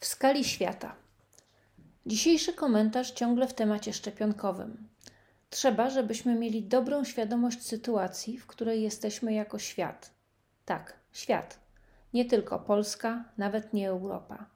[0.00, 0.94] w skali świata.
[2.06, 4.88] Dzisiejszy komentarz ciągle w temacie szczepionkowym.
[5.50, 10.10] Trzeba, żebyśmy mieli dobrą świadomość sytuacji, w której jesteśmy jako świat.
[10.64, 11.58] Tak, świat.
[12.14, 14.46] Nie tylko Polska, nawet nie Europa.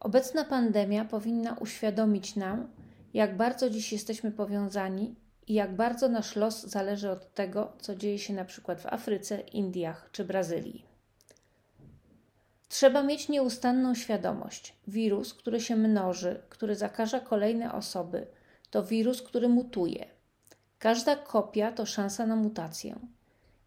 [0.00, 2.68] Obecna pandemia powinna uświadomić nam,
[3.14, 5.14] jak bardzo dziś jesteśmy powiązani
[5.46, 9.40] i jak bardzo nasz los zależy od tego, co dzieje się na przykład w Afryce,
[9.40, 10.93] Indiach czy Brazylii.
[12.84, 14.74] Trzeba mieć nieustanną świadomość.
[14.88, 18.26] Wirus, który się mnoży, który zakaża kolejne osoby,
[18.70, 20.06] to wirus, który mutuje.
[20.78, 22.98] Każda kopia to szansa na mutację.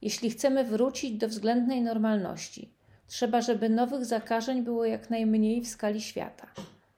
[0.02, 2.74] Jeśli chcemy wrócić do względnej normalności,
[3.08, 6.48] trzeba, żeby nowych zakażeń było jak najmniej w skali świata.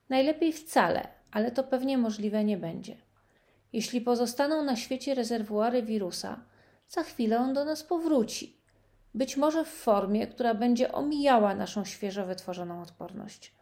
[0.09, 2.95] Najlepiej wcale, ale to pewnie możliwe nie będzie.
[3.73, 6.39] Jeśli pozostaną na świecie rezerwuary wirusa,
[6.89, 8.58] za chwilę on do nas powróci
[9.13, 13.53] być może w formie, która będzie omijała naszą świeżo wytworzoną odporność.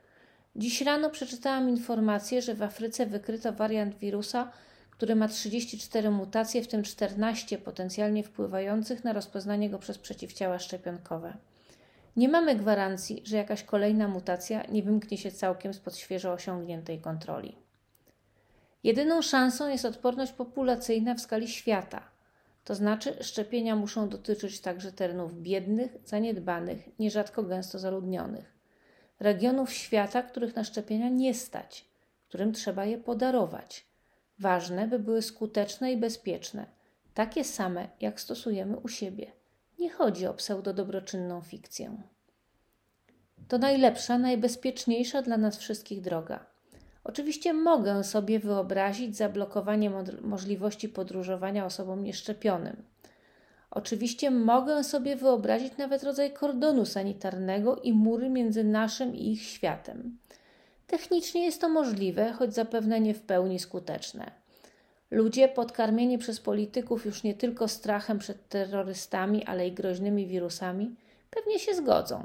[0.55, 4.51] Dziś rano przeczytałam informację, że w Afryce wykryto wariant wirusa,
[4.91, 11.33] który ma 34 mutacje, w tym 14 potencjalnie wpływających na rozpoznanie go przez przeciwciała szczepionkowe.
[12.15, 17.55] Nie mamy gwarancji, że jakaś kolejna mutacja nie wymknie się całkiem spod świeżo osiągniętej kontroli.
[18.83, 22.01] Jedyną szansą jest odporność populacyjna w skali świata–
[22.67, 28.53] to znaczy, szczepienia muszą dotyczyć także terenów biednych, zaniedbanych, nierzadko gęsto zaludnionych,
[29.19, 31.85] regionów świata, których na szczepienia nie stać,
[32.27, 33.85] którym trzeba je podarować.
[34.39, 36.65] Ważne, by były skuteczne i bezpieczne,
[37.13, 39.31] takie same, jak stosujemy u siebie.
[39.79, 41.97] Nie chodzi o pseudodobroczynną fikcję.
[43.47, 46.45] To najlepsza, najbezpieczniejsza dla nas wszystkich droga
[47.07, 49.91] Oczywiście mogę sobie wyobrazić zablokowanie
[50.21, 52.83] możliwości podróżowania osobom nieszczepionym.
[53.71, 60.17] Oczywiście mogę sobie wyobrazić nawet rodzaj kordonu sanitarnego i mury między naszym i ich światem.
[60.87, 64.31] Technicznie jest to możliwe, choć zapewne nie w pełni skuteczne.
[65.11, 70.95] Ludzie podkarmieni przez polityków już nie tylko strachem przed terrorystami, ale i groźnymi wirusami,
[71.29, 72.23] pewnie się zgodzą.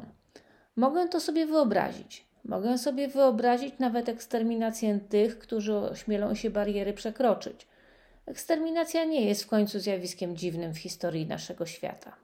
[0.77, 2.32] Mogę to sobie wyobrazić.
[2.45, 7.67] Mogę sobie wyobrazić nawet eksterminację tych, którzy ośmielą się bariery przekroczyć.
[8.27, 12.17] Eksterminacja nie jest w końcu zjawiskiem dziwnym w historii naszego świata.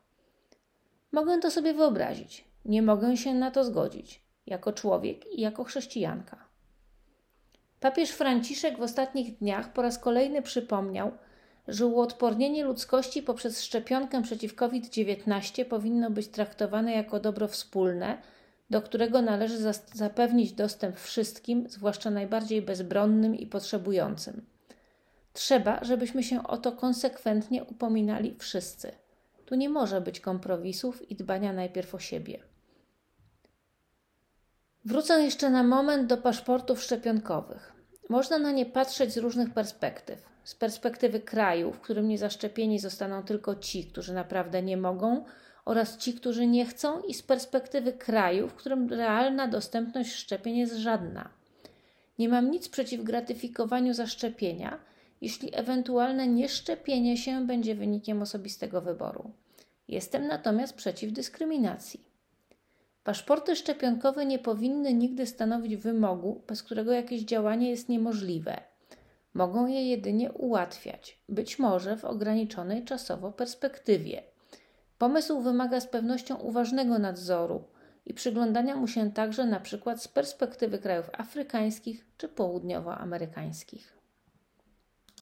[1.12, 2.44] Mogę to sobie wyobrazić.
[2.64, 6.48] Nie mogę się na to zgodzić, jako człowiek i jako chrześcijanka.
[7.80, 11.12] Papież Franciszek w ostatnich dniach po raz kolejny przypomniał,
[11.68, 18.18] że uodpornienie ludzkości poprzez szczepionkę przeciw COVID-19 powinno być traktowane jako dobro wspólne
[18.70, 19.58] do którego należy
[19.94, 24.46] zapewnić dostęp wszystkim, zwłaszcza najbardziej bezbronnym i potrzebującym.
[25.32, 28.92] Trzeba, żebyśmy się o to konsekwentnie upominali wszyscy.
[29.44, 32.42] Tu nie może być kompromisów i dbania najpierw o siebie.
[34.84, 37.72] Wrócę jeszcze na moment do paszportów szczepionkowych.
[38.08, 40.28] Można na nie patrzeć z różnych perspektyw.
[40.44, 45.24] Z perspektywy kraju, w którym niezaszczepieni zostaną tylko ci, którzy naprawdę nie mogą,
[45.68, 50.76] oraz ci, którzy nie chcą, i z perspektywy kraju, w którym realna dostępność szczepień jest
[50.76, 51.28] żadna.
[52.18, 54.78] Nie mam nic przeciw gratyfikowaniu zaszczepienia,
[55.20, 59.30] jeśli ewentualne nieszczepienie się będzie wynikiem osobistego wyboru.
[59.88, 62.04] Jestem natomiast przeciw dyskryminacji.
[63.04, 68.60] Paszporty szczepionkowe nie powinny nigdy stanowić wymogu, bez którego jakieś działanie jest niemożliwe.
[69.34, 74.22] Mogą je jedynie ułatwiać, być może w ograniczonej czasowo perspektywie.
[74.98, 77.64] Pomysł wymaga z pewnością uważnego nadzoru
[78.06, 83.97] i przyglądania mu się także na przykład z perspektywy krajów afrykańskich czy południowoamerykańskich.